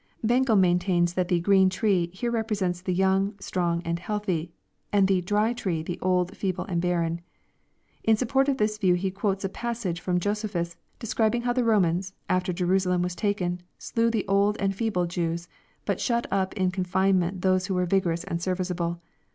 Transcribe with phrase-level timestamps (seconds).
[0.23, 4.51] Bengel maintains that the "green tree" here represents the young, strong, and healthy,—
[4.91, 7.21] and the" dry tree" tlie old, feeble, and barren.
[8.03, 12.13] In support of this view he quotes a passage from Josephus, describing how the Romans,
[12.29, 13.61] after Jerusalem was taken,
[13.93, 15.47] dew the old and feeble Jews,
[15.85, 18.99] but shut up in confinement those who were vigorous and serviceable.